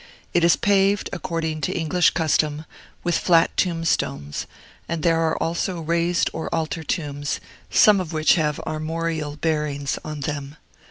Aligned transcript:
It 0.33 0.43
is 0.43 0.55
paved, 0.55 1.11
according 1.13 1.61
to 1.61 1.77
English 1.77 2.09
custom, 2.09 2.65
with 3.03 3.15
flat 3.19 3.55
tombstones; 3.55 4.47
and 4.89 5.03
there 5.03 5.19
are 5.19 5.37
also 5.37 5.79
raised 5.79 6.27
or 6.33 6.49
altar 6.51 6.81
tombs, 6.83 7.39
some 7.69 7.99
of 7.99 8.11
which 8.11 8.33
have 8.33 8.59
armorial 8.61 9.37
hearings 9.43 9.99
on 10.03 10.21
them. 10.21 10.55